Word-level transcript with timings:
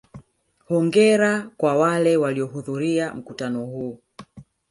Hongera 0.67 1.51
kwa 1.57 1.75
wale 1.77 2.17
walihudhuria 2.17 3.13
mkutano 3.13 3.65
huu. 3.65 3.99